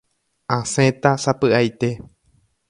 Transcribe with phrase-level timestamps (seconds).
[0.57, 1.89] Asẽta sapy'aite.